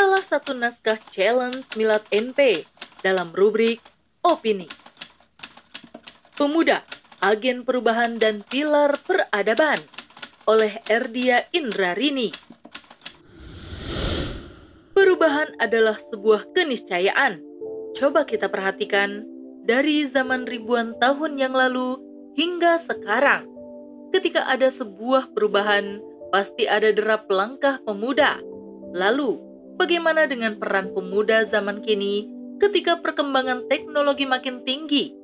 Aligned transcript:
salah 0.00 0.24
satu 0.24 0.56
naskah 0.56 0.96
challenge 1.12 1.76
Milad 1.76 2.00
NP 2.08 2.64
dalam 3.04 3.36
rubrik 3.36 3.84
Opini. 4.24 4.64
Pemuda, 6.40 6.80
Agen 7.20 7.68
Perubahan 7.68 8.16
dan 8.16 8.40
Pilar 8.48 8.96
Peradaban 9.04 9.76
oleh 10.48 10.80
Erdia 10.88 11.44
Indrarini. 11.52 12.32
Perubahan 14.96 15.52
adalah 15.60 16.00
sebuah 16.08 16.48
keniscayaan. 16.56 17.44
Coba 17.92 18.24
kita 18.24 18.48
perhatikan 18.48 19.28
dari 19.68 20.08
zaman 20.08 20.48
ribuan 20.48 20.96
tahun 20.96 21.36
yang 21.36 21.52
lalu 21.52 22.00
hingga 22.40 22.80
sekarang. 22.80 23.44
Ketika 24.16 24.48
ada 24.48 24.72
sebuah 24.72 25.36
perubahan, 25.36 26.00
pasti 26.32 26.64
ada 26.64 26.88
derap 26.88 27.28
langkah 27.28 27.76
pemuda. 27.84 28.40
Lalu, 28.96 29.49
bagaimana 29.80 30.28
dengan 30.28 30.60
peran 30.60 30.92
pemuda 30.92 31.48
zaman 31.48 31.80
kini 31.80 32.28
ketika 32.60 33.00
perkembangan 33.00 33.64
teknologi 33.72 34.28
makin 34.28 34.60
tinggi? 34.68 35.16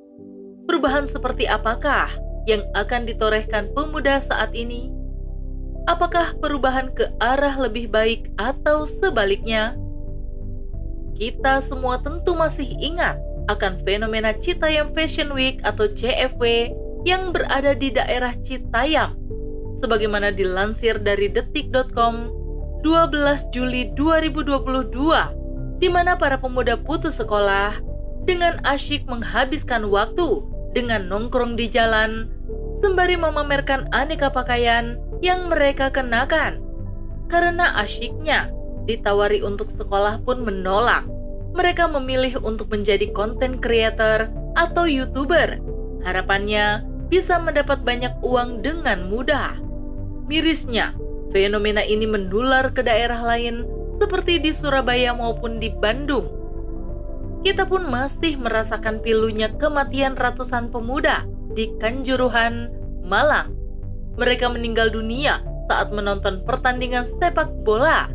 Perubahan 0.65 1.05
seperti 1.05 1.45
apakah 1.45 2.09
yang 2.49 2.65
akan 2.73 3.05
ditorehkan 3.05 3.69
pemuda 3.77 4.17
saat 4.17 4.57
ini? 4.57 4.89
Apakah 5.85 6.33
perubahan 6.41 6.89
ke 6.97 7.05
arah 7.21 7.53
lebih 7.53 7.87
baik 7.93 8.33
atau 8.41 8.89
sebaliknya? 8.89 9.77
Kita 11.15 11.61
semua 11.61 12.01
tentu 12.01 12.33
masih 12.33 12.67
ingat 12.81 13.15
akan 13.47 13.79
fenomena 13.85 14.35
Citayam 14.41 14.91
Fashion 14.91 15.31
Week 15.31 15.61
atau 15.63 15.87
CFW 15.87 16.73
yang 17.07 17.31
berada 17.31 17.71
di 17.77 17.93
daerah 17.93 18.35
Citayam. 18.43 19.15
Sebagaimana 19.79 20.33
dilansir 20.33 20.99
dari 20.99 21.31
detik.com 21.31 22.36
12 22.87 23.51
Juli 23.51 23.91
2022, 23.99 25.83
di 25.83 25.91
mana 25.91 26.15
para 26.15 26.39
pemuda 26.39 26.79
putus 26.79 27.19
sekolah 27.19 27.83
dengan 28.23 28.63
asyik 28.63 29.03
menghabiskan 29.11 29.91
waktu 29.91 30.39
dengan 30.71 31.11
nongkrong 31.11 31.59
di 31.59 31.67
jalan 31.67 32.31
sembari 32.79 33.19
memamerkan 33.19 33.91
aneka 33.91 34.31
pakaian 34.31 34.95
yang 35.19 35.51
mereka 35.51 35.91
kenakan. 35.91 36.63
Karena 37.27 37.75
asyiknya 37.75 38.55
ditawari 38.87 39.43
untuk 39.43 39.67
sekolah 39.67 40.23
pun 40.23 40.47
menolak 40.47 41.03
mereka 41.51 41.91
memilih 41.91 42.39
untuk 42.39 42.71
menjadi 42.71 43.11
content 43.11 43.59
creator 43.59 44.31
atau 44.55 44.87
YouTuber. 44.87 45.59
Harapannya 46.07 46.87
bisa 47.11 47.35
mendapat 47.35 47.83
banyak 47.83 48.15
uang 48.23 48.63
dengan 48.63 49.11
mudah. 49.11 49.59
Mirisnya, 50.31 50.95
fenomena 51.31 51.83
ini 51.83 52.07
menular 52.07 52.71
ke 52.71 52.83
daerah 52.83 53.19
lain 53.19 53.67
seperti 53.97 54.39
di 54.39 54.53
Surabaya 54.53 55.13
maupun 55.13 55.57
di 55.57 55.73
Bandung. 55.73 56.29
Kita 57.45 57.69
pun 57.69 57.85
masih 57.87 58.37
merasakan 58.37 58.99
pilunya 59.01 59.53
kematian 59.55 60.17
ratusan 60.17 60.73
pemuda 60.73 61.23
di 61.53 61.69
Kanjuruhan, 61.79 62.69
Malang. 63.05 63.53
Mereka 64.17 64.49
meninggal 64.49 64.89
dunia 64.89 65.45
saat 65.69 65.93
menonton 65.93 66.41
pertandingan 66.43 67.05
sepak 67.05 67.49
bola. 67.61 68.09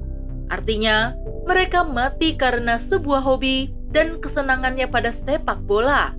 Artinya, 0.50 1.14
mereka 1.46 1.86
mati 1.86 2.34
karena 2.36 2.76
sebuah 2.76 3.22
hobi 3.22 3.70
dan 3.94 4.18
kesenangannya 4.18 4.90
pada 4.90 5.14
sepak 5.14 5.62
bola. 5.64 6.12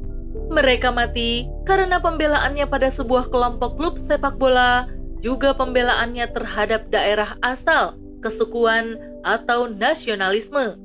Mereka 0.49 0.89
mati 0.89 1.45
karena 1.67 2.01
pembelaannya 2.01 2.65
pada 2.65 2.89
sebuah 2.89 3.29
kelompok 3.29 3.77
klub 3.77 3.95
sepak 4.01 4.39
bola, 4.41 4.89
juga 5.23 5.55
pembelaannya 5.55 6.27
terhadap 6.35 6.91
daerah 6.91 7.39
asal, 7.39 7.95
kesukuan, 8.19 8.99
atau 9.23 9.71
nasionalisme. 9.71 10.75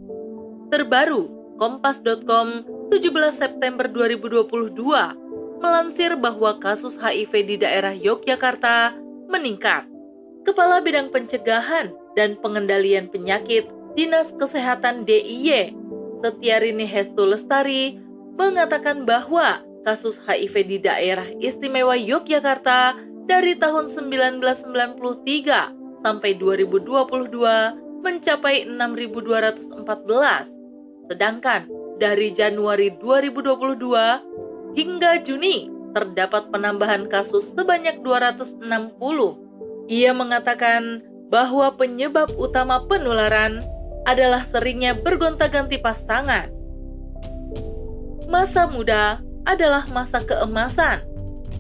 Terbaru, 0.70 1.26
Kompas.com 1.58 2.62
17 2.94 3.34
September 3.34 3.90
2022 3.90 4.78
melansir 5.58 6.14
bahwa 6.14 6.54
kasus 6.62 6.94
HIV 6.94 7.32
di 7.50 7.56
daerah 7.58 7.90
Yogyakarta 7.90 8.94
meningkat. 9.26 9.84
Kepala 10.46 10.78
Bidang 10.78 11.10
Pencegahan 11.10 11.90
dan 12.14 12.38
Pengendalian 12.38 13.10
Penyakit 13.10 13.66
Dinas 13.98 14.30
Kesehatan 14.38 15.02
DIY, 15.02 15.74
Setiarini 16.22 16.86
Hestu 16.86 17.26
Lestari, 17.26 17.98
mengatakan 18.38 19.02
bahwa 19.02 19.66
kasus 19.82 20.22
HIV 20.22 20.54
di 20.70 20.78
daerah 20.78 21.26
istimewa 21.42 21.98
Yogyakarta 21.98 22.94
dari 23.28 23.52
tahun 23.60 23.92
1993 23.92 26.00
sampai 26.00 26.30
2022 26.40 28.00
mencapai 28.00 28.64
6.214. 28.64 31.12
Sedangkan 31.12 31.68
dari 32.00 32.32
Januari 32.32 32.88
2022 32.96 34.72
hingga 34.72 35.20
Juni 35.20 35.68
terdapat 35.92 36.48
penambahan 36.48 37.04
kasus 37.12 37.52
sebanyak 37.52 38.00
260. 38.00 38.56
Ia 39.88 40.12
mengatakan 40.16 41.00
bahwa 41.28 41.68
penyebab 41.76 42.32
utama 42.40 42.80
penularan 42.88 43.60
adalah 44.08 44.40
seringnya 44.44 44.96
bergonta-ganti 44.96 45.76
pasangan. 45.76 46.48
Masa 48.28 48.68
muda 48.68 49.24
adalah 49.48 49.88
masa 49.88 50.20
keemasan, 50.20 51.00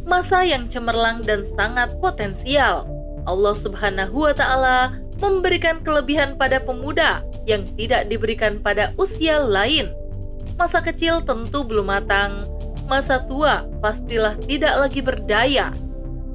masa 0.08 0.40
yang 0.40 0.66
cemerlang 0.72 1.20
dan 1.20 1.44
sangat 1.44 1.92
potensial. 2.00 2.88
Allah 3.28 3.52
Subhanahu 3.52 4.24
wa 4.24 4.32
Ta'ala 4.32 4.96
memberikan 5.20 5.84
kelebihan 5.84 6.40
pada 6.40 6.56
pemuda 6.56 7.20
yang 7.44 7.68
tidak 7.76 8.08
diberikan 8.08 8.56
pada 8.56 8.96
usia 8.96 9.36
lain. 9.36 9.92
Masa 10.56 10.80
kecil 10.80 11.20
tentu 11.22 11.60
belum 11.60 11.92
matang, 11.92 12.48
masa 12.88 13.20
tua 13.28 13.68
pastilah 13.84 14.34
tidak 14.48 14.74
lagi 14.80 15.04
berdaya. 15.04 15.76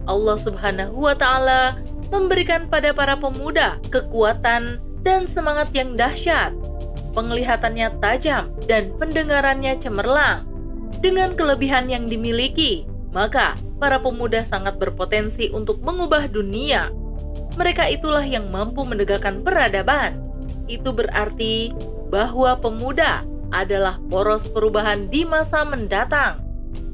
Allah 0.06 0.38
Subhanahu 0.38 1.10
wa 1.10 1.18
Ta'ala 1.18 1.74
memberikan 2.14 2.70
pada 2.70 2.94
para 2.94 3.18
pemuda 3.18 3.82
kekuatan 3.90 4.78
dan 5.02 5.26
semangat 5.26 5.74
yang 5.74 5.98
dahsyat. 5.98 6.54
Penglihatannya 7.18 7.98
tajam 7.98 8.54
dan 8.70 8.94
pendengarannya 9.02 9.82
cemerlang. 9.82 10.46
Dengan 11.02 11.34
kelebihan 11.34 11.90
yang 11.90 12.06
dimiliki, 12.06 12.86
maka 13.14 13.54
para 13.78 14.02
pemuda 14.02 14.42
sangat 14.44 14.82
berpotensi 14.82 15.54
untuk 15.54 15.80
mengubah 15.86 16.26
dunia. 16.28 16.90
Mereka 17.56 17.94
itulah 17.94 18.26
yang 18.26 18.50
mampu 18.50 18.82
menegakkan 18.82 19.46
peradaban. 19.46 20.18
Itu 20.66 20.90
berarti 20.92 21.72
bahwa 22.10 22.58
pemuda 22.58 23.22
adalah 23.54 24.02
poros 24.10 24.50
perubahan 24.50 25.08
di 25.14 25.22
masa 25.22 25.62
mendatang. 25.62 26.42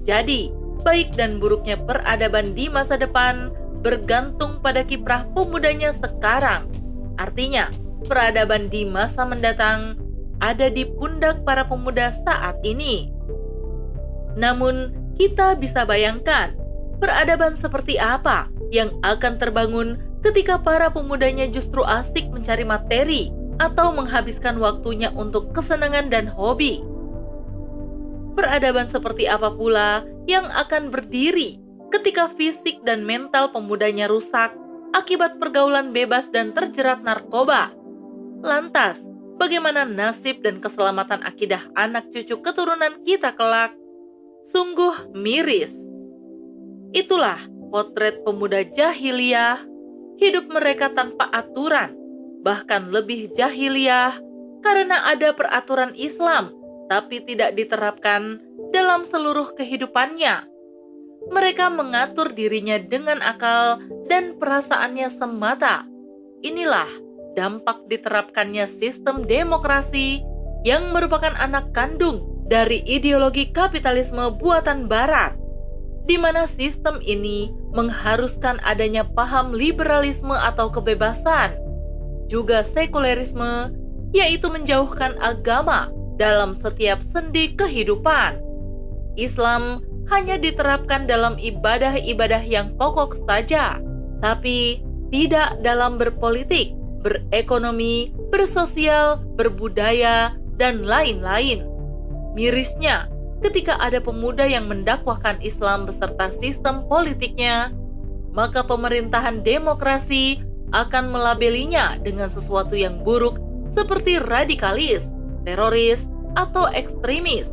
Jadi, 0.04 0.52
baik 0.84 1.16
dan 1.16 1.40
buruknya 1.40 1.80
peradaban 1.80 2.52
di 2.52 2.68
masa 2.68 3.00
depan 3.00 3.56
bergantung 3.80 4.60
pada 4.60 4.84
kiprah 4.84 5.24
pemudanya 5.32 5.96
sekarang. 5.96 6.68
Artinya, 7.16 7.72
peradaban 8.08 8.68
di 8.68 8.84
masa 8.84 9.24
mendatang 9.24 9.96
ada 10.44 10.68
di 10.68 10.84
pundak 10.84 11.44
para 11.48 11.64
pemuda 11.64 12.12
saat 12.28 12.60
ini. 12.68 13.12
Namun, 14.36 14.99
kita 15.20 15.60
bisa 15.60 15.84
bayangkan 15.84 16.56
peradaban 17.04 17.60
seperti 17.60 18.00
apa 18.00 18.48
yang 18.72 18.96
akan 19.04 19.36
terbangun 19.36 20.00
ketika 20.24 20.56
para 20.56 20.88
pemudanya 20.88 21.46
justru 21.52 21.84
asik 21.84 22.32
mencari 22.32 22.64
materi 22.64 23.32
atau 23.60 23.92
menghabiskan 23.92 24.56
waktunya 24.64 25.12
untuk 25.12 25.52
kesenangan 25.52 26.08
dan 26.08 26.32
hobi. 26.32 26.80
Peradaban 28.40 28.88
seperti 28.88 29.28
apa 29.28 29.52
pula 29.52 30.08
yang 30.24 30.48
akan 30.48 30.88
berdiri 30.88 31.60
ketika 31.92 32.32
fisik 32.40 32.80
dan 32.88 33.04
mental 33.04 33.52
pemudanya 33.52 34.08
rusak 34.08 34.56
akibat 34.96 35.36
pergaulan 35.36 35.92
bebas 35.92 36.32
dan 36.32 36.56
terjerat 36.56 37.04
narkoba? 37.04 37.76
Lantas, 38.40 39.04
bagaimana 39.36 39.84
nasib 39.84 40.40
dan 40.40 40.64
keselamatan 40.64 41.20
akidah 41.28 41.68
anak 41.76 42.08
cucu 42.16 42.40
keturunan 42.40 43.04
kita 43.04 43.36
kelak? 43.36 43.76
Sungguh 44.48 45.12
miris. 45.12 45.76
Itulah 46.96 47.44
potret 47.70 48.24
pemuda 48.24 48.64
jahiliyah, 48.66 49.62
hidup 50.18 50.50
mereka 50.50 50.90
tanpa 50.96 51.30
aturan, 51.30 51.94
bahkan 52.42 52.90
lebih 52.90 53.30
jahiliyah 53.36 54.18
karena 54.64 55.06
ada 55.08 55.32
peraturan 55.36 55.94
Islam 55.96 56.52
tapi 56.90 57.22
tidak 57.24 57.54
diterapkan 57.54 58.42
dalam 58.74 59.06
seluruh 59.06 59.54
kehidupannya. 59.54 60.50
Mereka 61.30 61.70
mengatur 61.70 62.34
dirinya 62.34 62.82
dengan 62.82 63.22
akal 63.22 63.78
dan 64.10 64.42
perasaannya 64.42 65.08
semata. 65.14 65.86
Inilah 66.42 66.90
dampak 67.38 67.86
diterapkannya 67.92 68.66
sistem 68.66 69.30
demokrasi 69.30 70.26
yang 70.66 70.90
merupakan 70.90 71.36
anak 71.38 71.70
kandung 71.78 72.39
dari 72.50 72.82
ideologi 72.84 73.54
kapitalisme 73.54 74.34
buatan 74.42 74.90
Barat, 74.90 75.38
di 76.10 76.18
mana 76.18 76.50
sistem 76.50 76.98
ini 77.06 77.54
mengharuskan 77.72 78.58
adanya 78.66 79.06
paham 79.06 79.54
liberalisme 79.54 80.34
atau 80.34 80.74
kebebasan, 80.74 81.54
juga 82.26 82.66
sekulerisme, 82.66 83.70
yaitu 84.10 84.50
menjauhkan 84.50 85.14
agama 85.22 85.94
dalam 86.18 86.58
setiap 86.58 87.06
sendi 87.06 87.54
kehidupan. 87.54 88.42
Islam 89.14 89.86
hanya 90.10 90.42
diterapkan 90.42 91.06
dalam 91.06 91.38
ibadah-ibadah 91.38 92.42
yang 92.42 92.74
pokok 92.82 93.22
saja, 93.30 93.78
tapi 94.26 94.82
tidak 95.14 95.62
dalam 95.62 96.02
berpolitik, 96.02 96.74
berekonomi, 97.06 98.10
bersosial, 98.34 99.22
berbudaya, 99.38 100.34
dan 100.58 100.82
lain-lain. 100.84 101.79
Mirisnya, 102.38 103.10
ketika 103.42 103.80
ada 103.80 103.98
pemuda 104.04 104.46
yang 104.46 104.68
mendakwahkan 104.68 105.40
Islam 105.42 105.88
beserta 105.90 106.30
sistem 106.30 106.86
politiknya, 106.86 107.74
maka 108.36 108.62
pemerintahan 108.62 109.42
demokrasi 109.42 110.44
akan 110.70 111.10
melabelinya 111.10 111.98
dengan 111.98 112.30
sesuatu 112.30 112.78
yang 112.78 113.02
buruk 113.02 113.42
seperti 113.74 114.22
radikalis, 114.22 115.10
teroris, 115.46 116.06
atau 116.38 116.70
ekstremis, 116.70 117.50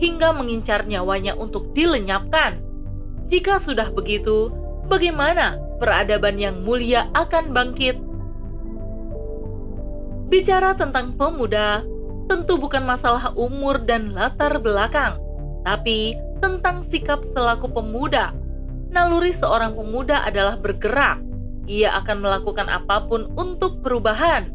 hingga 0.00 0.32
mengincar 0.32 0.88
nyawanya 0.88 1.36
untuk 1.36 1.76
dilenyapkan. 1.76 2.60
Jika 3.28 3.60
sudah 3.60 3.92
begitu, 3.92 4.48
bagaimana 4.88 5.60
peradaban 5.76 6.40
yang 6.40 6.64
mulia 6.64 7.08
akan 7.12 7.52
bangkit? 7.52 7.96
Bicara 10.32 10.72
tentang 10.72 11.14
pemuda, 11.20 11.84
tentu 12.26 12.56
bukan 12.56 12.84
masalah 12.84 13.32
umur 13.36 13.82
dan 13.84 14.12
latar 14.16 14.56
belakang, 14.60 15.20
tapi 15.64 16.16
tentang 16.40 16.84
sikap 16.88 17.24
selaku 17.24 17.70
pemuda. 17.72 18.32
Naluri 18.92 19.34
seorang 19.34 19.74
pemuda 19.74 20.22
adalah 20.22 20.54
bergerak, 20.60 21.18
ia 21.66 21.96
akan 21.98 22.22
melakukan 22.22 22.68
apa 22.68 23.08
pun 23.08 23.32
untuk 23.34 23.80
perubahan. 23.80 24.52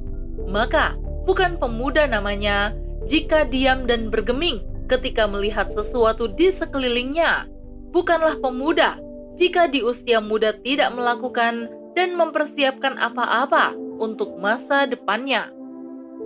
Maka, 0.48 0.96
bukan 1.28 1.60
pemuda 1.60 2.08
namanya 2.08 2.72
jika 3.10 3.44
diam 3.44 3.84
dan 3.90 4.08
bergeming 4.08 4.64
ketika 4.90 5.30
melihat 5.30 5.70
sesuatu 5.70 6.30
di 6.32 6.50
sekelilingnya. 6.50 7.50
Bukanlah 7.90 8.38
pemuda 8.38 9.02
jika 9.36 9.66
di 9.66 9.82
usia 9.82 10.22
muda 10.22 10.54
tidak 10.62 10.94
melakukan 10.94 11.70
dan 11.98 12.14
mempersiapkan 12.14 12.98
apa-apa 13.02 13.74
untuk 13.98 14.38
masa 14.38 14.86
depannya. 14.86 15.50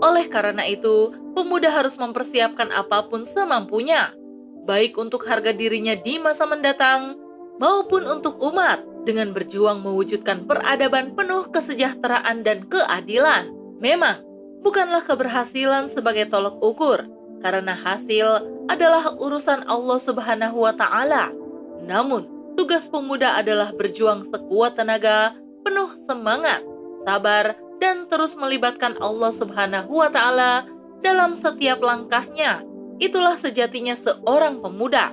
Oleh 0.02 0.26
karena 0.32 0.66
itu, 0.66 1.14
pemuda 1.38 1.70
harus 1.70 2.00
mempersiapkan 2.00 2.74
apa 2.74 3.06
pun 3.06 3.28
semampunya, 3.28 4.14
baik 4.66 4.98
untuk 4.98 5.28
harga 5.28 5.54
dirinya 5.54 5.94
di 5.94 6.18
masa 6.18 6.48
mendatang 6.48 7.20
maupun 7.62 8.08
untuk 8.08 8.40
umat 8.42 8.82
dengan 9.04 9.36
berjuang 9.36 9.84
mewujudkan 9.84 10.48
peradaban 10.48 11.14
penuh 11.14 11.52
kesejahteraan 11.52 12.42
dan 12.42 12.66
keadilan. 12.66 13.52
Memang, 13.84 14.24
bukanlah 14.64 15.04
keberhasilan 15.04 15.92
sebagai 15.92 16.32
tolok 16.32 16.58
ukur, 16.64 17.06
karena 17.44 17.76
hasil 17.76 18.48
adalah 18.72 19.12
urusan 19.20 19.68
Allah 19.68 20.00
Subhanahu 20.00 20.64
wa 20.64 20.74
Ta'ala. 20.74 21.36
Namun, 21.84 22.56
tugas 22.56 22.88
pemuda 22.88 23.36
adalah 23.36 23.76
berjuang 23.76 24.24
sekuat 24.32 24.80
tenaga, 24.80 25.36
penuh 25.68 25.92
semangat, 26.08 26.64
sabar, 27.04 27.60
dan 27.84 28.08
terus 28.08 28.40
melibatkan 28.40 28.96
Allah 29.04 29.36
Subhanahu 29.36 29.92
wa 29.92 30.08
Ta'ala 30.08 30.64
dalam 31.04 31.36
setiap 31.36 31.84
langkahnya. 31.84 32.64
Itulah 33.04 33.36
sejatinya 33.36 33.92
seorang 33.92 34.64
pemuda. 34.64 35.12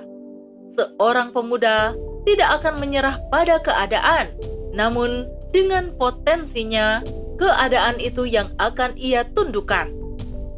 Seorang 0.79 1.35
pemuda 1.35 1.91
tidak 2.23 2.63
akan 2.63 2.79
menyerah 2.79 3.19
pada 3.27 3.59
keadaan, 3.59 4.31
namun 4.71 5.27
dengan 5.51 5.91
potensinya, 5.99 7.03
keadaan 7.35 7.99
itu 7.99 8.23
yang 8.23 8.55
akan 8.55 8.95
ia 8.95 9.27
tundukkan. 9.35 9.91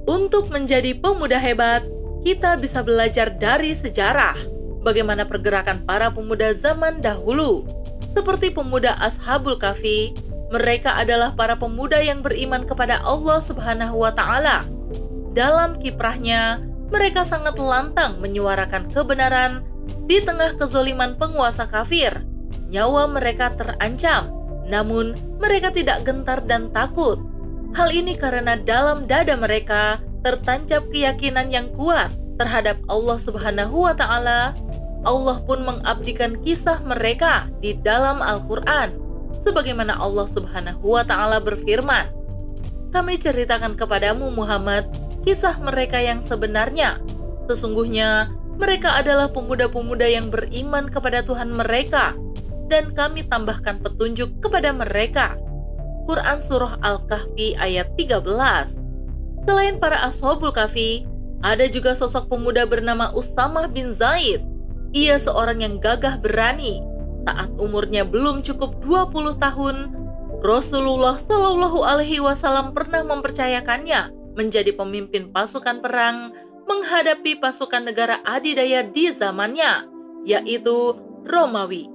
Untuk 0.06 0.54
menjadi 0.54 0.94
pemuda 0.94 1.42
hebat, 1.42 1.82
kita 2.22 2.62
bisa 2.62 2.86
belajar 2.86 3.34
dari 3.34 3.74
sejarah 3.74 4.38
bagaimana 4.86 5.26
pergerakan 5.26 5.82
para 5.82 6.14
pemuda 6.14 6.54
zaman 6.54 7.02
dahulu. 7.02 7.66
Seperti 8.14 8.54
pemuda 8.54 8.94
Ashabul 9.02 9.58
Kafi, 9.58 10.14
mereka 10.54 10.94
adalah 10.94 11.34
para 11.34 11.58
pemuda 11.58 11.98
yang 11.98 12.22
beriman 12.22 12.62
kepada 12.70 13.02
Allah 13.02 13.42
Subhanahu 13.42 14.06
wa 14.06 14.14
taala. 14.14 14.62
Dalam 15.34 15.82
kiprahnya, 15.82 16.62
mereka 16.94 17.26
sangat 17.26 17.58
lantang 17.58 18.22
menyuarakan 18.22 18.94
kebenaran 18.94 19.66
di 20.06 20.22
tengah 20.22 20.54
kezoliman 20.62 21.18
penguasa 21.18 21.66
kafir, 21.66 22.22
nyawa 22.70 23.10
mereka 23.10 23.50
terancam, 23.58 24.30
namun 24.70 25.18
mereka 25.42 25.74
tidak 25.74 26.06
gentar 26.06 26.46
dan 26.46 26.70
takut. 26.70 27.18
Hal 27.74 27.90
ini 27.90 28.14
karena 28.14 28.54
dalam 28.62 29.10
dada 29.10 29.34
mereka 29.34 29.98
tertancap 30.22 30.86
keyakinan 30.94 31.50
yang 31.50 31.74
kuat 31.74 32.14
terhadap 32.38 32.78
Allah 32.86 33.18
Subhanahu 33.18 33.90
wa 33.90 33.98
taala. 33.98 34.54
Allah 35.04 35.42
pun 35.44 35.66
mengabdikan 35.68 36.40
kisah 36.46 36.80
mereka 36.86 37.52
di 37.60 37.76
dalam 37.76 38.24
Al-Qur'an 38.24 39.03
sebagaimana 39.42 39.98
Allah 39.98 40.30
Subhanahu 40.30 40.86
wa 40.86 41.02
taala 41.02 41.42
berfirman, 41.42 42.14
"Kami 42.94 43.18
ceritakan 43.18 43.74
kepadamu 43.74 44.30
Muhammad 44.30 44.86
kisah 45.26 45.58
mereka 45.58 45.98
yang 45.98 46.22
sebenarnya. 46.22 47.02
Sesungguhnya 47.50 48.30
mereka 48.60 48.94
adalah 48.94 49.32
pemuda-pemuda 49.32 50.06
yang 50.06 50.30
beriman 50.30 50.88
kepada 50.92 51.26
Tuhan 51.26 51.58
mereka, 51.58 52.14
dan 52.70 52.94
kami 52.94 53.26
tambahkan 53.26 53.82
petunjuk 53.82 54.30
kepada 54.44 54.70
mereka. 54.70 55.36
Quran 56.04 56.38
Surah 56.44 56.78
Al-Kahfi 56.84 57.56
ayat 57.56 57.96
13 57.96 58.84
Selain 59.44 59.76
para 59.80 60.04
ashabul 60.08 60.56
kahfi, 60.56 61.04
ada 61.44 61.68
juga 61.68 61.92
sosok 61.92 62.32
pemuda 62.32 62.64
bernama 62.64 63.12
Usamah 63.12 63.68
bin 63.68 63.92
Zaid. 63.92 64.40
Ia 64.96 65.20
seorang 65.20 65.60
yang 65.60 65.76
gagah 65.84 66.16
berani. 66.24 66.80
Saat 67.24 67.56
umurnya 67.56 68.04
belum 68.04 68.44
cukup 68.44 68.84
20 68.84 69.40
tahun, 69.40 69.78
Rasulullah 70.44 71.16
Shallallahu 71.16 71.80
alaihi 71.88 72.20
wasallam 72.20 72.76
pernah 72.76 73.00
mempercayakannya 73.00 74.12
menjadi 74.36 74.76
pemimpin 74.76 75.32
pasukan 75.32 75.80
perang 75.80 76.36
menghadapi 76.68 77.40
pasukan 77.40 77.88
negara 77.88 78.20
adidaya 78.24 78.84
di 78.84 79.12
zamannya, 79.12 79.88
yaitu 80.28 81.00
Romawi. 81.24 81.88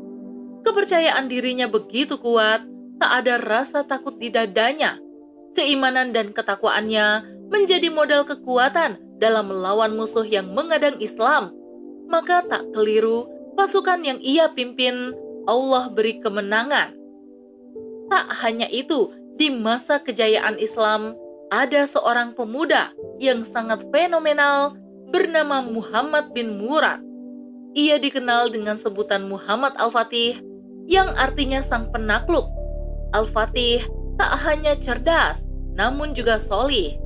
Kepercayaan 0.65 1.29
dirinya 1.29 1.69
begitu 1.69 2.17
kuat, 2.21 2.65
tak 3.01 3.25
ada 3.25 3.41
rasa 3.41 3.85
takut 3.85 4.17
di 4.17 4.29
dadanya. 4.33 5.01
Keimanan 5.57 6.13
dan 6.13 6.33
ketakwaannya 6.33 7.25
menjadi 7.49 7.89
modal 7.89 8.29
kekuatan 8.29 9.01
dalam 9.19 9.51
melawan 9.51 9.97
musuh 9.97 10.25
yang 10.25 10.53
mengadang 10.53 11.01
Islam. 11.01 11.51
Maka 12.09 12.45
tak 12.47 12.69
keliru, 12.73 13.29
pasukan 13.57 14.05
yang 14.05 14.21
ia 14.21 14.53
pimpin, 14.53 15.17
Allah 15.49 15.89
beri 15.89 16.21
kemenangan. 16.21 16.93
Tak 18.13 18.29
hanya 18.45 18.69
itu, 18.69 19.11
di 19.41 19.49
masa 19.49 19.97
kejayaan 19.97 20.61
Islam, 20.61 21.17
ada 21.49 21.89
seorang 21.89 22.37
pemuda 22.37 22.93
yang 23.17 23.43
sangat 23.49 23.81
fenomenal 23.89 24.77
bernama 25.09 25.65
Muhammad 25.65 26.37
bin 26.37 26.61
Murad. 26.61 27.01
Ia 27.73 27.97
dikenal 27.97 28.53
dengan 28.53 28.77
sebutan 28.77 29.25
Muhammad 29.29 29.73
Al-Fatih 29.81 30.41
yang 30.85 31.13
artinya 31.17 31.65
sang 31.65 31.89
penakluk. 31.89 32.45
Al-Fatih 33.17 33.89
tak 34.21 34.37
hanya 34.45 34.77
cerdas, 34.77 35.49
namun 35.73 36.13
juga 36.13 36.37
solih. 36.37 37.01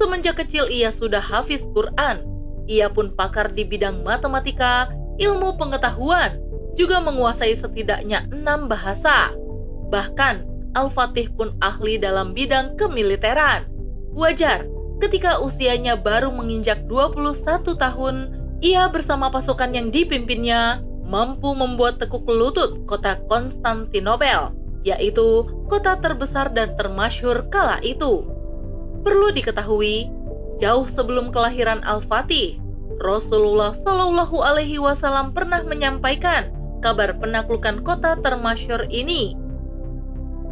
Semenjak 0.00 0.40
kecil 0.40 0.68
ia 0.72 0.88
sudah 0.88 1.20
hafiz 1.20 1.60
Quran. 1.76 2.24
Ia 2.70 2.88
pun 2.88 3.12
pakar 3.12 3.52
di 3.52 3.68
bidang 3.68 4.00
matematika, 4.00 4.88
ilmu 5.20 5.58
pengetahuan, 5.60 6.40
juga 6.78 7.00
menguasai 7.00 7.52
setidaknya 7.56 8.28
enam 8.32 8.68
bahasa. 8.68 9.32
Bahkan, 9.92 10.48
Al-Fatih 10.72 11.28
pun 11.36 11.52
ahli 11.60 12.00
dalam 12.00 12.32
bidang 12.32 12.80
kemiliteran. 12.80 13.68
Wajar 14.16 14.64
ketika 15.04 15.40
usianya 15.40 16.00
baru 16.00 16.32
menginjak 16.32 16.88
21 16.88 17.76
tahun, 17.76 18.16
ia 18.64 18.88
bersama 18.88 19.28
pasukan 19.28 19.74
yang 19.74 19.92
dipimpinnya 19.92 20.80
mampu 21.04 21.52
membuat 21.52 22.00
tekuk 22.00 22.24
lutut 22.24 22.88
kota 22.88 23.20
Konstantinopel, 23.28 24.54
yaitu 24.86 25.44
kota 25.68 25.98
terbesar 26.00 26.48
dan 26.54 26.72
termasyhur 26.80 27.50
kala 27.52 27.82
itu. 27.84 28.24
Perlu 29.02 29.34
diketahui, 29.34 30.08
jauh 30.62 30.86
sebelum 30.88 31.34
kelahiran 31.34 31.82
Al-Fatih, 31.84 32.62
Rasulullah 33.02 33.74
Shallallahu 33.74 34.40
Alaihi 34.40 34.78
Wasallam 34.78 35.34
pernah 35.34 35.66
menyampaikan 35.66 36.54
kabar 36.82 37.14
penaklukan 37.16 37.80
kota 37.86 38.18
termasyhur 38.20 38.84
ini 38.90 39.38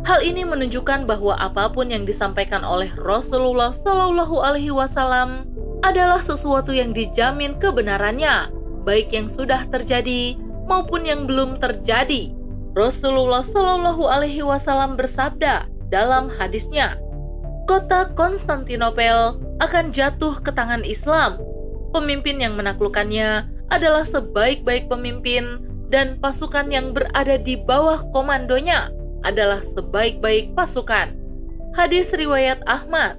Hal 0.00 0.24
ini 0.24 0.48
menunjukkan 0.48 1.04
bahwa 1.04 1.36
apa 1.36 1.68
pun 1.68 1.92
yang 1.92 2.08
disampaikan 2.08 2.64
oleh 2.64 2.88
Rasulullah 2.96 3.68
Shallallahu 3.76 4.40
Alaihi 4.40 4.72
Wasallam 4.72 5.44
adalah 5.84 6.24
sesuatu 6.24 6.72
yang 6.72 6.96
dijamin 6.96 7.60
kebenarannya, 7.60 8.48
baik 8.88 9.12
yang 9.12 9.28
sudah 9.28 9.68
terjadi 9.68 10.40
maupun 10.64 11.04
yang 11.04 11.28
belum 11.28 11.60
terjadi. 11.60 12.32
Rasulullah 12.72 13.44
Shallallahu 13.44 14.08
Alaihi 14.08 14.40
Wasallam 14.40 14.96
bersabda 14.96 15.68
dalam 15.92 16.32
hadisnya, 16.32 16.96
kota 17.68 18.08
Konstantinopel 18.16 19.36
akan 19.60 19.92
jatuh 19.92 20.40
ke 20.40 20.48
tangan 20.48 20.80
Islam. 20.80 21.36
Pemimpin 21.92 22.40
yang 22.40 22.56
menaklukkannya 22.56 23.44
adalah 23.68 24.08
sebaik-baik 24.08 24.88
pemimpin 24.88 25.69
dan 25.90 26.16
pasukan 26.22 26.70
yang 26.70 26.94
berada 26.94 27.36
di 27.36 27.58
bawah 27.58 28.06
komandonya 28.14 28.94
adalah 29.26 29.60
sebaik-baik 29.74 30.54
pasukan. 30.56 31.12
Hadis 31.76 32.14
riwayat 32.14 32.62
Ahmad. 32.64 33.18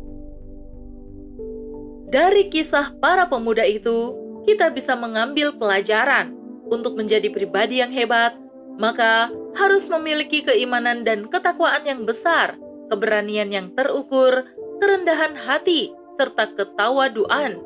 Dari 2.12 2.52
kisah 2.52 2.92
para 3.00 3.28
pemuda 3.28 3.64
itu, 3.64 4.16
kita 4.44 4.68
bisa 4.72 4.98
mengambil 4.98 5.56
pelajaran 5.56 6.36
untuk 6.68 7.00
menjadi 7.00 7.32
pribadi 7.32 7.80
yang 7.80 7.92
hebat, 7.92 8.36
maka 8.76 9.32
harus 9.56 9.88
memiliki 9.88 10.44
keimanan 10.44 11.08
dan 11.08 11.28
ketakwaan 11.32 11.88
yang 11.88 12.04
besar 12.04 12.60
keberanian 12.92 13.48
yang 13.56 13.72
terukur, 13.72 14.44
kerendahan 14.84 15.32
hati, 15.40 15.96
serta 16.20 16.52
ketawaduan. 16.60 17.64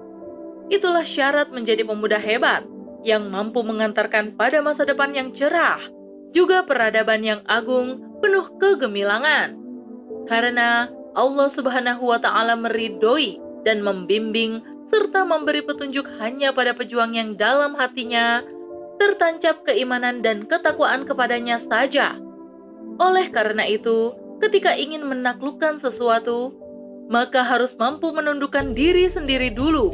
Itulah 0.69 1.01
syarat 1.01 1.49
menjadi 1.49 1.81
pemuda 1.81 2.21
hebat 2.21 2.61
yang 3.05 3.29
mampu 3.29 3.61
mengantarkan 3.61 4.33
pada 4.33 4.59
masa 4.65 4.83
depan 4.83 5.13
yang 5.13 5.29
cerah, 5.31 5.79
juga 6.33 6.65
peradaban 6.65 7.21
yang 7.21 7.41
agung 7.45 8.01
penuh 8.19 8.49
kegemilangan. 8.57 9.55
Karena 10.25 10.89
Allah 11.13 11.47
Subhanahu 11.47 12.09
wa 12.09 12.17
Ta'ala 12.17 12.57
meridoi 12.57 13.37
dan 13.63 13.85
membimbing 13.85 14.59
serta 14.89 15.21
memberi 15.21 15.61
petunjuk 15.61 16.05
hanya 16.17 16.51
pada 16.51 16.73
pejuang 16.73 17.13
yang 17.13 17.37
dalam 17.37 17.77
hatinya 17.77 18.41
tertancap 18.97 19.63
keimanan 19.63 20.25
dan 20.25 20.49
ketakwaan 20.49 21.05
kepadanya 21.05 21.61
saja. 21.61 22.17
Oleh 22.97 23.27
karena 23.29 23.67
itu, 23.67 24.15
ketika 24.39 24.73
ingin 24.73 25.03
menaklukkan 25.03 25.77
sesuatu, 25.77 26.55
maka 27.11 27.43
harus 27.43 27.75
mampu 27.75 28.09
menundukkan 28.09 28.73
diri 28.73 29.05
sendiri 29.05 29.51
dulu. 29.51 29.93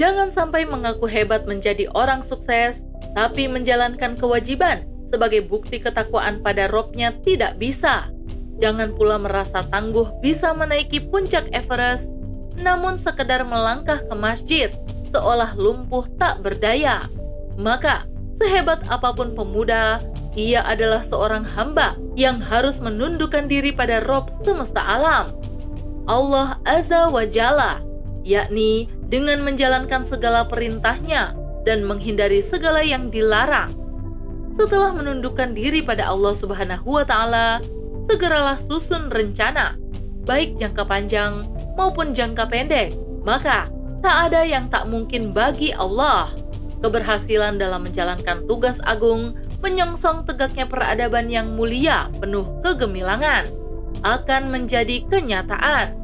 Jangan 0.00 0.32
sampai 0.32 0.64
mengaku 0.64 1.04
hebat 1.04 1.44
menjadi 1.44 1.88
orang 1.92 2.24
sukses, 2.24 2.80
tapi 3.12 3.44
menjalankan 3.44 4.16
kewajiban 4.16 4.88
sebagai 5.12 5.44
bukti 5.44 5.76
ketakwaan 5.76 6.40
pada 6.40 6.72
robnya 6.72 7.12
tidak 7.20 7.60
bisa. 7.60 8.08
Jangan 8.56 8.96
pula 8.96 9.20
merasa 9.20 9.60
tangguh 9.68 10.08
bisa 10.24 10.56
menaiki 10.56 11.04
puncak 11.12 11.52
Everest, 11.52 12.08
namun 12.56 12.96
sekedar 12.96 13.44
melangkah 13.44 14.00
ke 14.00 14.14
masjid, 14.16 14.72
seolah 15.12 15.52
lumpuh 15.60 16.08
tak 16.16 16.40
berdaya. 16.40 17.04
Maka, 17.60 18.08
sehebat 18.40 18.88
apa 18.88 19.12
pun 19.12 19.36
pemuda, 19.36 20.00
ia 20.32 20.64
adalah 20.64 21.04
seorang 21.04 21.44
hamba 21.44 22.00
yang 22.16 22.40
harus 22.40 22.80
menundukkan 22.80 23.44
diri 23.44 23.68
pada 23.76 24.00
Rob 24.08 24.32
semesta 24.40 24.80
alam. 24.80 25.28
Allah 26.08 26.56
Azza 26.64 27.12
wa 27.12 27.28
Jalla, 27.28 27.84
yakni 28.24 28.88
dengan 29.12 29.44
menjalankan 29.44 30.08
segala 30.08 30.48
perintahnya 30.48 31.36
dan 31.68 31.84
menghindari 31.84 32.40
segala 32.40 32.80
yang 32.80 33.12
dilarang. 33.12 33.68
Setelah 34.56 34.96
menundukkan 34.96 35.52
diri 35.52 35.84
pada 35.84 36.08
Allah 36.08 36.32
Subhanahu 36.32 36.96
wa 36.96 37.04
taala, 37.04 37.60
segeralah 38.08 38.56
susun 38.56 39.12
rencana, 39.12 39.76
baik 40.24 40.56
jangka 40.56 40.88
panjang 40.88 41.44
maupun 41.76 42.16
jangka 42.16 42.48
pendek. 42.48 42.96
Maka 43.22 43.68
tak 44.00 44.32
ada 44.32 44.42
yang 44.48 44.72
tak 44.72 44.88
mungkin 44.88 45.36
bagi 45.36 45.76
Allah. 45.76 46.32
Keberhasilan 46.82 47.62
dalam 47.62 47.86
menjalankan 47.86 48.42
tugas 48.50 48.82
agung 48.82 49.38
menyongsong 49.62 50.26
tegaknya 50.26 50.66
peradaban 50.66 51.30
yang 51.30 51.54
mulia 51.54 52.10
penuh 52.18 52.42
kegemilangan 52.66 53.46
akan 54.02 54.50
menjadi 54.50 55.06
kenyataan 55.06 55.94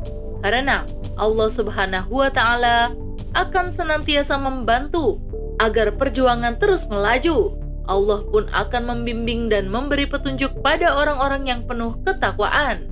karena 0.45 0.87
Allah 1.18 1.49
Subhanahu 1.50 2.11
wa 2.23 2.30
taala 2.30 2.95
akan 3.35 3.75
senantiasa 3.75 4.38
membantu 4.38 5.18
agar 5.59 5.95
perjuangan 5.95 6.57
terus 6.62 6.87
melaju. 6.87 7.59
Allah 7.88 8.21
pun 8.28 8.45
akan 8.52 8.83
membimbing 8.85 9.49
dan 9.49 9.73
memberi 9.73 10.04
petunjuk 10.04 10.61
pada 10.61 10.92
orang-orang 10.92 11.49
yang 11.49 11.61
penuh 11.64 11.97
ketakwaan. 12.04 12.85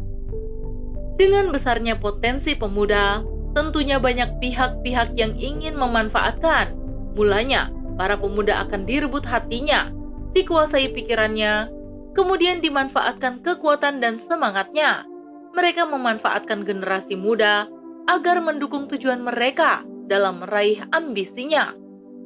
Dengan 1.20 1.52
besarnya 1.52 2.00
potensi 2.00 2.56
pemuda, 2.56 3.20
tentunya 3.52 4.00
banyak 4.00 4.40
pihak-pihak 4.40 5.16
yang 5.16 5.36
ingin 5.36 5.76
memanfaatkan. 5.76 6.72
Mulanya, 7.12 7.72
para 8.00 8.16
pemuda 8.16 8.64
akan 8.68 8.88
direbut 8.88 9.24
hatinya 9.24 9.92
dikuasai 10.36 10.92
pikirannya, 10.92 11.72
kemudian 12.12 12.60
dimanfaatkan 12.60 13.40
kekuatan 13.40 14.04
dan 14.04 14.20
semangatnya. 14.20 15.08
Mereka 15.56 15.88
memanfaatkan 15.88 16.68
generasi 16.68 17.16
muda 17.16 17.64
agar 18.06 18.44
mendukung 18.44 18.86
tujuan 18.92 19.24
mereka 19.24 19.82
dalam 20.06 20.44
meraih 20.44 20.84
ambisinya. 20.92 21.72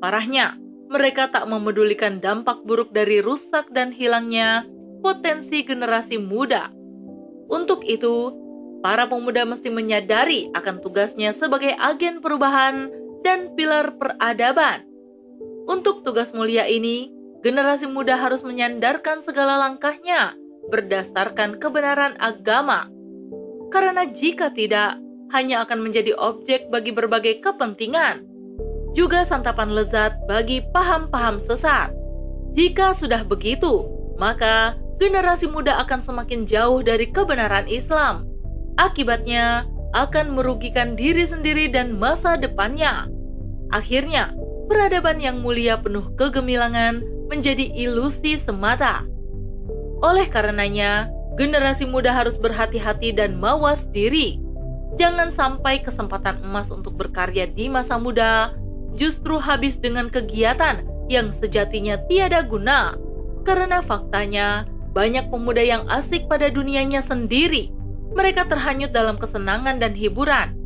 Parahnya, 0.03 0.59
mereka 0.91 1.31
tak 1.31 1.47
memedulikan 1.47 2.19
dampak 2.19 2.67
buruk 2.67 2.91
dari 2.91 3.23
rusak 3.23 3.71
dan 3.71 3.95
hilangnya 3.95 4.67
potensi 5.01 5.63
generasi 5.63 6.19
muda. 6.19 6.75
Untuk 7.47 7.87
itu, 7.87 8.35
para 8.83 9.07
pemuda 9.07 9.47
mesti 9.47 9.71
menyadari 9.71 10.51
akan 10.53 10.83
tugasnya 10.83 11.31
sebagai 11.31 11.73
agen 11.79 12.19
perubahan 12.19 12.91
dan 13.23 13.55
pilar 13.55 13.95
peradaban. 13.95 14.83
Untuk 15.71 16.03
tugas 16.03 16.35
mulia 16.35 16.67
ini, 16.67 17.13
generasi 17.47 17.87
muda 17.87 18.19
harus 18.19 18.43
menyandarkan 18.43 19.23
segala 19.23 19.57
langkahnya 19.63 20.35
berdasarkan 20.69 21.63
kebenaran 21.63 22.19
agama. 22.19 22.91
Karena 23.71 24.07
jika 24.11 24.51
tidak, 24.51 24.99
hanya 25.31 25.63
akan 25.63 25.87
menjadi 25.87 26.13
objek 26.19 26.67
bagi 26.75 26.91
berbagai 26.91 27.39
kepentingan, 27.39 28.27
juga 28.99 29.23
santapan 29.23 29.71
lezat 29.71 30.19
bagi 30.27 30.63
paham-paham 30.75 31.39
sesat. 31.39 31.95
Jika 32.59 32.91
sudah 32.91 33.23
begitu, 33.23 33.87
maka 34.19 34.75
generasi 34.99 35.47
muda 35.47 35.79
akan 35.87 36.03
semakin 36.03 36.45
jauh 36.51 36.83
dari 36.83 37.07
kebenaran 37.15 37.71
Islam. 37.71 38.27
Akibatnya 38.75 39.71
akan 39.95 40.35
merugikan 40.35 40.99
diri 40.99 41.23
sendiri 41.23 41.71
dan 41.71 41.95
masa 41.95 42.35
depannya. 42.35 43.07
Akhirnya, 43.71 44.35
peradaban 44.67 45.23
yang 45.23 45.47
mulia 45.47 45.79
penuh 45.79 46.11
kegemilangan 46.19 47.07
menjadi 47.31 47.71
ilusi 47.71 48.35
semata. 48.35 49.07
Oleh 50.03 50.27
karenanya, 50.27 51.07
generasi 51.39 51.87
muda 51.87 52.11
harus 52.15 52.35
berhati-hati 52.39 53.15
dan 53.15 53.39
mawas 53.39 53.87
diri. 53.91 54.41
Jangan 54.99 55.31
sampai 55.31 55.83
kesempatan 55.87 56.43
emas 56.43 56.71
untuk 56.75 56.99
berkarya 56.99 57.47
di 57.47 57.71
masa 57.71 57.95
muda 57.99 58.55
justru 58.99 59.39
habis 59.39 59.79
dengan 59.79 60.11
kegiatan 60.11 60.83
yang 61.07 61.31
sejatinya 61.31 61.99
tiada 62.11 62.43
guna. 62.43 62.99
Karena 63.47 63.81
faktanya, 63.83 64.67
banyak 64.91 65.31
pemuda 65.31 65.63
yang 65.63 65.87
asik 65.87 66.27
pada 66.27 66.51
dunianya 66.51 67.01
sendiri. 67.01 67.71
Mereka 68.11 68.51
terhanyut 68.51 68.91
dalam 68.91 69.15
kesenangan 69.17 69.79
dan 69.79 69.95
hiburan, 69.95 70.59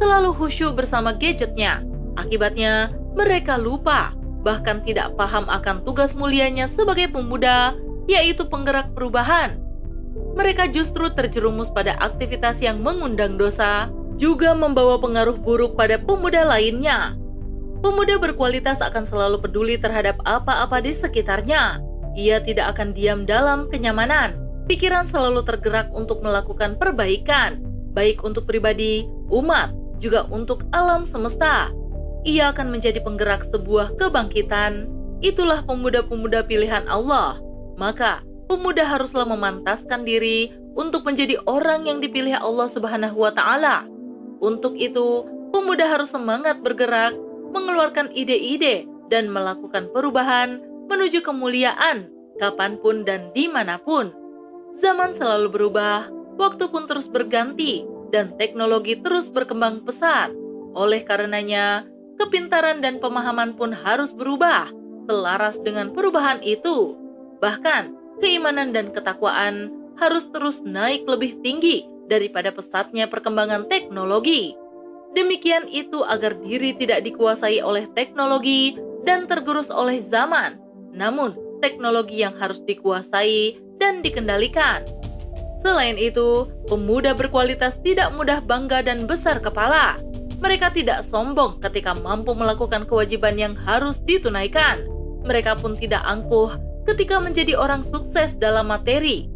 selalu 0.00 0.32
khusyuk 0.32 0.72
bersama 0.72 1.12
gadgetnya. 1.12 1.84
Akibatnya, 2.16 2.96
mereka 3.12 3.60
lupa 3.60 4.16
bahkan 4.46 4.78
tidak 4.86 5.10
paham 5.18 5.50
akan 5.50 5.82
tugas 5.82 6.14
mulianya 6.14 6.70
sebagai 6.70 7.10
pemuda, 7.10 7.74
yaitu 8.06 8.46
penggerak 8.46 8.94
perubahan. 8.94 9.58
Mereka 10.36 10.68
justru 10.72 11.08
terjerumus 11.12 11.72
pada 11.72 11.96
aktivitas 11.98 12.60
yang 12.60 12.84
mengundang 12.84 13.40
dosa, 13.40 13.88
juga 14.20 14.52
membawa 14.52 15.00
pengaruh 15.00 15.36
buruk 15.36 15.76
pada 15.76 15.96
pemuda 15.96 16.44
lainnya. 16.44 17.16
Pemuda 17.80 18.16
berkualitas 18.20 18.80
akan 18.80 19.04
selalu 19.04 19.40
peduli 19.40 19.76
terhadap 19.76 20.16
apa-apa 20.24 20.80
di 20.80 20.92
sekitarnya. 20.92 21.80
Ia 22.16 22.40
tidak 22.44 22.76
akan 22.76 22.96
diam 22.96 23.28
dalam 23.28 23.68
kenyamanan. 23.68 24.36
Pikiran 24.66 25.06
selalu 25.06 25.44
tergerak 25.44 25.92
untuk 25.92 26.24
melakukan 26.24 26.74
perbaikan, 26.80 27.60
baik 27.92 28.24
untuk 28.24 28.48
pribadi, 28.48 29.06
umat, 29.30 29.70
juga 30.00 30.26
untuk 30.28 30.66
alam 30.72 31.06
semesta 31.06 31.70
ia 32.26 32.50
akan 32.50 32.74
menjadi 32.74 32.98
penggerak 33.06 33.46
sebuah 33.46 33.94
kebangkitan. 34.02 34.90
Itulah 35.22 35.62
pemuda-pemuda 35.62 36.42
pilihan 36.42 36.82
Allah. 36.90 37.38
Maka, 37.78 38.26
pemuda 38.46 38.86
haruslah 38.86 39.26
memantaskan 39.26 40.06
diri 40.06 40.54
untuk 40.78 41.02
menjadi 41.06 41.38
orang 41.46 41.86
yang 41.86 41.98
dipilih 42.02 42.38
Allah 42.38 42.68
Subhanahu 42.70 43.18
wa 43.18 43.32
taala. 43.34 43.86
Untuk 44.42 44.78
itu, 44.78 45.26
pemuda 45.50 45.86
harus 45.86 46.12
semangat 46.12 46.62
bergerak, 46.62 47.14
mengeluarkan 47.50 48.12
ide-ide 48.12 48.86
dan 49.08 49.30
melakukan 49.30 49.88
perubahan 49.94 50.60
menuju 50.86 51.22
kemuliaan 51.22 52.10
kapan 52.38 52.76
pun 52.78 53.02
dan 53.02 53.32
di 53.32 53.48
mana 53.48 53.80
pun. 53.80 54.12
Zaman 54.76 55.16
selalu 55.16 55.48
berubah, 55.48 56.12
waktu 56.36 56.68
pun 56.68 56.84
terus 56.84 57.08
berganti, 57.08 57.88
dan 58.12 58.36
teknologi 58.36 59.00
terus 59.00 59.32
berkembang 59.32 59.82
pesat. 59.88 60.30
Oleh 60.76 61.00
karenanya, 61.08 61.88
kepintaran 62.20 62.84
dan 62.84 63.00
pemahaman 63.00 63.56
pun 63.56 63.72
harus 63.72 64.12
berubah 64.12 64.68
selaras 65.08 65.56
dengan 65.64 65.96
perubahan 65.96 66.44
itu. 66.44 66.92
Bahkan, 67.40 68.05
keimanan 68.20 68.72
dan 68.72 68.92
ketakwaan 68.92 69.72
harus 69.96 70.28
terus 70.32 70.60
naik 70.62 71.08
lebih 71.08 71.40
tinggi 71.40 71.88
daripada 72.06 72.52
pesatnya 72.52 73.10
perkembangan 73.10 73.66
teknologi. 73.66 74.54
Demikian 75.16 75.66
itu 75.72 76.04
agar 76.04 76.36
diri 76.44 76.76
tidak 76.76 77.02
dikuasai 77.08 77.64
oleh 77.64 77.88
teknologi 77.96 78.76
dan 79.08 79.24
tergerus 79.24 79.72
oleh 79.72 80.04
zaman, 80.04 80.60
namun 80.92 81.32
teknologi 81.64 82.20
yang 82.20 82.36
harus 82.36 82.60
dikuasai 82.68 83.56
dan 83.80 84.04
dikendalikan. 84.04 84.84
Selain 85.64 85.96
itu, 85.96 86.46
pemuda 86.68 87.16
berkualitas 87.16 87.80
tidak 87.80 88.12
mudah 88.12 88.44
bangga 88.44 88.84
dan 88.84 89.08
besar 89.08 89.40
kepala. 89.40 89.96
Mereka 90.36 90.76
tidak 90.76 91.00
sombong 91.00 91.64
ketika 91.64 91.96
mampu 92.04 92.36
melakukan 92.36 92.84
kewajiban 92.84 93.40
yang 93.40 93.54
harus 93.56 94.04
ditunaikan. 94.04 94.84
Mereka 95.24 95.56
pun 95.58 95.74
tidak 95.80 96.04
angkuh 96.04 96.54
ketika 96.86 97.18
menjadi 97.18 97.58
orang 97.58 97.82
sukses 97.82 98.38
dalam 98.38 98.70
materi. 98.70 99.26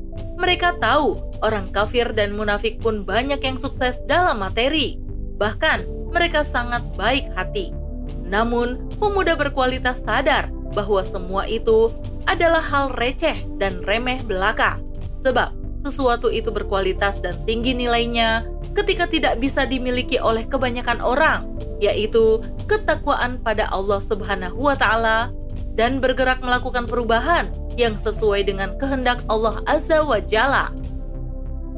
Mereka 0.41 0.81
tahu 0.81 1.21
orang 1.45 1.69
kafir 1.69 2.09
dan 2.17 2.33
munafik 2.33 2.81
pun 2.81 3.05
banyak 3.05 3.43
yang 3.45 3.61
sukses 3.61 4.01
dalam 4.09 4.41
materi. 4.41 4.97
Bahkan 5.37 5.85
mereka 6.15 6.47
sangat 6.47 6.81
baik 6.97 7.29
hati. 7.37 7.77
Namun, 8.25 8.89
pemuda 8.97 9.37
berkualitas 9.37 10.01
sadar 10.01 10.49
bahwa 10.73 11.03
semua 11.03 11.45
itu 11.51 11.91
adalah 12.31 12.63
hal 12.63 12.95
receh 12.97 13.37
dan 13.59 13.83
remeh 13.85 14.23
belaka. 14.25 14.79
Sebab 15.27 15.53
sesuatu 15.85 16.29
itu 16.29 16.49
berkualitas 16.53 17.21
dan 17.25 17.35
tinggi 17.49 17.73
nilainya 17.73 18.47
ketika 18.77 19.09
tidak 19.09 19.41
bisa 19.43 19.67
dimiliki 19.67 20.21
oleh 20.21 20.47
kebanyakan 20.47 21.03
orang, 21.03 21.51
yaitu 21.83 22.39
ketakwaan 22.71 23.41
pada 23.43 23.67
Allah 23.73 23.99
Subhanahu 23.99 24.71
wa 24.71 24.77
taala 24.77 25.33
dan 25.79 26.03
bergerak 26.03 26.43
melakukan 26.43 26.87
perubahan 26.87 27.51
yang 27.79 27.95
sesuai 28.03 28.47
dengan 28.47 28.75
kehendak 28.77 29.23
Allah 29.31 29.63
Azza 29.71 30.03
wa 30.03 30.19
Jalla. 30.19 30.75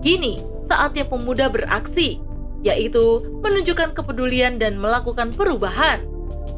Kini 0.01 0.41
saatnya 0.67 1.07
pemuda 1.07 1.47
beraksi, 1.53 2.19
yaitu 2.65 3.23
menunjukkan 3.43 3.95
kepedulian 3.95 4.57
dan 4.59 4.79
melakukan 4.79 5.31
perubahan. 5.35 6.03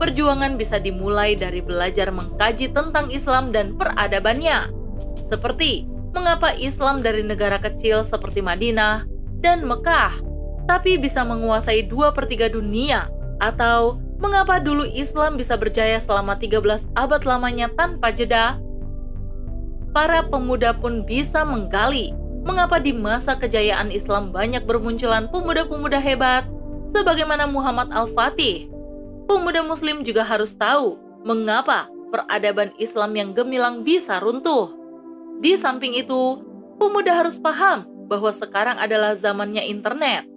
Perjuangan 0.01 0.57
bisa 0.57 0.81
dimulai 0.81 1.37
dari 1.37 1.61
belajar 1.61 2.09
mengkaji 2.09 2.73
tentang 2.73 3.13
Islam 3.13 3.53
dan 3.53 3.77
peradabannya, 3.77 4.73
seperti 5.29 5.87
mengapa 6.15 6.55
Islam 6.57 7.03
dari 7.03 7.21
negara 7.27 7.59
kecil 7.61 8.07
seperti 8.07 8.41
Madinah 8.41 9.05
dan 9.45 9.67
Mekah, 9.67 10.19
tapi 10.65 10.97
bisa 10.97 11.21
menguasai 11.27 11.85
dua 11.87 12.15
per 12.15 12.27
tiga 12.31 12.49
dunia, 12.49 13.11
atau 13.43 14.01
mengapa 14.25 14.57
dulu 14.57 14.89
Islam 14.89 15.37
bisa 15.37 15.61
berjaya 15.61 16.01
selama 16.01 16.41
13 16.41 16.89
abad 16.97 17.23
lamanya 17.29 17.69
tanpa 17.77 18.09
jeda. 18.09 18.57
Para 19.93 20.25
pemuda 20.25 20.73
pun 20.73 21.05
bisa 21.05 21.45
menggali 21.45 22.17
mengapa 22.41 22.81
di 22.81 22.97
masa 22.97 23.37
kejayaan 23.37 23.93
Islam 23.93 24.33
banyak 24.33 24.65
bermunculan 24.65 25.29
pemuda-pemuda 25.29 26.01
hebat 26.01 26.49
sebagaimana 26.97 27.45
Muhammad 27.45 27.93
Al-Fatih 27.93 28.75
pemuda 29.25 29.65
muslim 29.65 30.05
juga 30.05 30.23
harus 30.25 30.53
tahu 30.55 31.01
mengapa 31.25 31.89
peradaban 32.13 32.71
Islam 32.77 33.17
yang 33.17 33.31
gemilang 33.33 33.83
bisa 33.83 34.21
runtuh. 34.21 34.71
Di 35.41 35.59
samping 35.59 35.99
itu, 35.99 36.45
pemuda 36.79 37.11
harus 37.11 37.41
paham 37.41 37.89
bahwa 38.07 38.31
sekarang 38.31 38.79
adalah 38.79 39.17
zamannya 39.17 39.65
internet. 39.67 40.29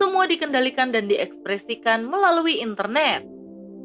Semua 0.00 0.24
dikendalikan 0.30 0.94
dan 0.94 1.10
diekspresikan 1.10 2.06
melalui 2.06 2.62
internet. 2.62 3.26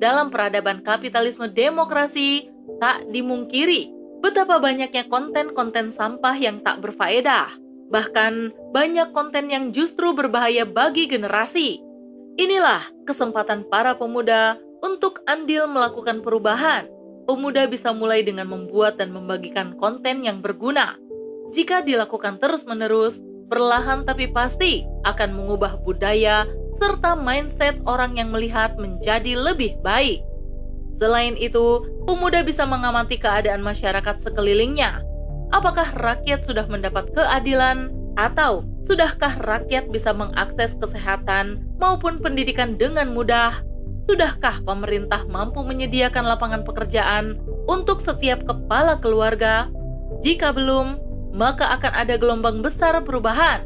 Dalam 0.01 0.33
peradaban 0.33 0.81
kapitalisme 0.81 1.45
demokrasi, 1.53 2.49
tak 2.81 3.05
dimungkiri 3.13 3.93
betapa 4.25 4.57
banyaknya 4.57 5.05
konten-konten 5.05 5.93
sampah 5.93 6.33
yang 6.33 6.65
tak 6.65 6.81
berfaedah. 6.81 7.53
Bahkan 7.93 8.33
banyak 8.73 9.13
konten 9.13 9.53
yang 9.53 9.69
justru 9.69 10.17
berbahaya 10.17 10.65
bagi 10.65 11.05
generasi 11.05 11.91
Inilah 12.39 12.87
kesempatan 13.03 13.67
para 13.67 13.91
pemuda 13.99 14.55
untuk 14.79 15.19
andil 15.27 15.67
melakukan 15.67 16.23
perubahan. 16.23 16.87
Pemuda 17.27 17.67
bisa 17.67 17.91
mulai 17.91 18.23
dengan 18.23 18.47
membuat 18.47 18.97
dan 19.03 19.11
membagikan 19.11 19.75
konten 19.75 20.23
yang 20.23 20.39
berguna. 20.39 20.95
Jika 21.51 21.83
dilakukan 21.83 22.39
terus-menerus, 22.39 23.19
perlahan 23.51 24.07
tapi 24.07 24.31
pasti 24.31 24.87
akan 25.03 25.35
mengubah 25.35 25.83
budaya 25.83 26.47
serta 26.81 27.13
mindset 27.13 27.77
orang 27.85 28.17
yang 28.17 28.33
melihat 28.33 28.73
menjadi 28.81 29.37
lebih 29.37 29.77
baik. 29.85 30.25
Selain 30.97 31.37
itu, 31.37 31.85
pemuda 32.09 32.41
bisa 32.41 32.65
mengamati 32.65 33.21
keadaan 33.21 33.61
masyarakat 33.61 34.17
sekelilingnya. 34.17 35.05
Apakah 35.53 35.93
rakyat 35.93 36.41
sudah 36.41 36.65
mendapat 36.65 37.13
keadilan 37.13 37.93
atau 38.17 38.65
Sudahkah 38.91 39.37
rakyat 39.45 39.93
bisa 39.93 40.09
mengakses 40.11 40.73
kesehatan 40.81 41.61
maupun 41.77 42.17
pendidikan 42.17 42.75
dengan 42.75 43.13
mudah? 43.13 43.61
Sudahkah 44.09 44.65
pemerintah 44.65 45.23
mampu 45.29 45.61
menyediakan 45.61 46.25
lapangan 46.25 46.65
pekerjaan 46.65 47.37
untuk 47.69 48.01
setiap 48.01 48.41
kepala 48.43 48.97
keluarga? 48.97 49.69
Jika 50.25 50.49
belum, 50.51 50.97
maka 51.31 51.77
akan 51.77 51.93
ada 51.93 52.17
gelombang 52.17 52.65
besar 52.65 52.97
perubahan. 53.05 53.63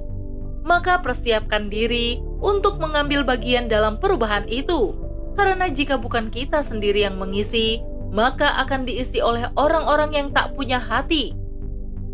Maka 0.67 0.99
persiapkan 0.99 1.71
diri 1.71 2.19
untuk 2.45 2.77
mengambil 2.77 3.25
bagian 3.25 3.65
dalam 3.65 3.97
perubahan 3.97 4.45
itu. 4.45 4.93
Karena 5.33 5.65
jika 5.65 5.97
bukan 5.97 6.29
kita 6.29 6.61
sendiri 6.61 7.01
yang 7.01 7.17
mengisi, 7.17 7.81
maka 8.13 8.61
akan 8.61 8.85
diisi 8.85 9.17
oleh 9.19 9.49
orang-orang 9.57 10.13
yang 10.13 10.27
tak 10.29 10.53
punya 10.53 10.77
hati. 10.77 11.33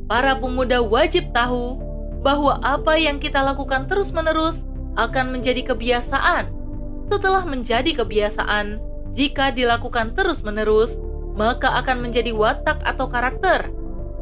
Para 0.08 0.39
pemuda 0.39 0.80
wajib 0.80 1.30
tahu 1.36 1.78
bahwa 2.24 2.58
apa 2.63 2.96
yang 2.96 3.20
kita 3.20 3.44
lakukan 3.44 3.91
terus-menerus 3.91 4.63
akan 4.96 5.36
menjadi 5.36 5.76
kebiasaan. 5.76 6.50
Setelah 7.12 7.44
menjadi 7.44 7.91
kebiasaan, 8.02 8.80
jika 9.12 9.52
dilakukan 9.52 10.15
terus-menerus, 10.15 10.96
maka 11.36 11.80
akan 11.84 12.08
menjadi 12.08 12.32
watak 12.32 12.80
atau 12.88 13.12
karakter. 13.12 13.67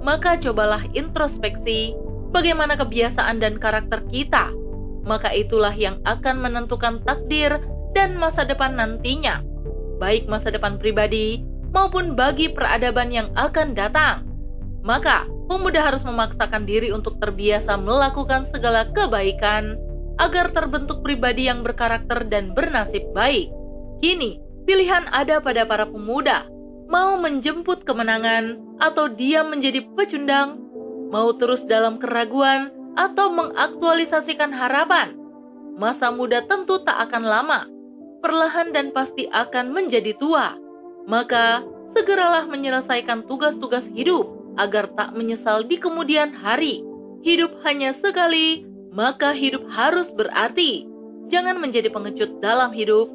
Maka 0.01 0.41
cobalah 0.41 0.83
introspeksi 0.97 1.93
bagaimana 2.33 2.75
kebiasaan 2.75 3.37
dan 3.37 3.61
karakter 3.61 4.01
kita. 4.09 4.49
Maka 5.07 5.31
itulah 5.31 5.71
yang 5.73 6.03
akan 6.03 6.43
menentukan 6.43 7.03
takdir 7.07 7.59
dan 7.95 8.19
masa 8.19 8.45
depan 8.45 8.75
nantinya, 8.77 9.41
baik 9.97 10.29
masa 10.29 10.53
depan 10.53 10.77
pribadi 10.77 11.41
maupun 11.73 12.17
bagi 12.17 12.49
peradaban 12.49 13.09
yang 13.09 13.29
akan 13.37 13.73
datang. 13.73 14.25
Maka, 14.81 15.27
pemuda 15.51 15.83
harus 15.83 16.05
memaksakan 16.07 16.63
diri 16.63 16.89
untuk 16.93 17.19
terbiasa 17.19 17.75
melakukan 17.75 18.47
segala 18.47 18.87
kebaikan 18.95 19.75
agar 20.19 20.51
terbentuk 20.51 21.03
pribadi 21.03 21.47
yang 21.47 21.63
berkarakter 21.63 22.27
dan 22.27 22.51
bernasib 22.55 23.03
baik. 23.15 23.51
Kini, 23.99 24.39
pilihan 24.63 25.07
ada 25.11 25.39
pada 25.43 25.67
para 25.67 25.87
pemuda, 25.87 26.47
mau 26.87 27.19
menjemput 27.19 27.83
kemenangan 27.83 28.59
atau 28.79 29.11
diam 29.11 29.51
menjadi 29.51 29.83
pecundang, 29.95 30.59
mau 31.11 31.35
terus 31.35 31.67
dalam 31.67 31.99
keraguan 31.99 32.71
atau 32.99 33.31
mengaktualisasikan 33.31 34.51
harapan. 34.51 35.15
Masa 35.79 36.11
muda 36.11 36.43
tentu 36.43 36.83
tak 36.83 36.99
akan 37.07 37.23
lama, 37.23 37.63
perlahan 38.19 38.75
dan 38.75 38.91
pasti 38.91 39.31
akan 39.31 39.71
menjadi 39.71 40.11
tua. 40.19 40.59
Maka, 41.07 41.63
segeralah 41.95 42.43
menyelesaikan 42.51 43.23
tugas-tugas 43.23 43.87
hidup 43.95 44.27
agar 44.59 44.91
tak 44.99 45.15
menyesal 45.15 45.63
di 45.63 45.79
kemudian 45.79 46.35
hari. 46.35 46.83
Hidup 47.23 47.63
hanya 47.63 47.95
sekali, 47.95 48.67
maka 48.91 49.31
hidup 49.31 49.63
harus 49.71 50.11
berarti. 50.11 50.83
Jangan 51.31 51.55
menjadi 51.63 51.87
pengecut 51.87 52.43
dalam 52.43 52.75
hidup, 52.75 53.07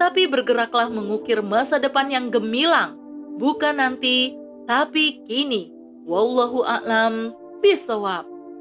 tapi 0.00 0.24
bergeraklah 0.24 0.88
mengukir 0.88 1.44
masa 1.44 1.76
depan 1.76 2.08
yang 2.08 2.32
gemilang, 2.32 2.96
bukan 3.36 3.76
nanti, 3.76 4.32
tapi 4.64 5.20
kini. 5.28 5.68
Wallahu 6.08 6.64
a'lam 6.64 7.36
bisawab. 7.60 8.35